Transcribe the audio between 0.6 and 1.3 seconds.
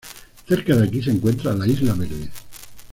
de aquí se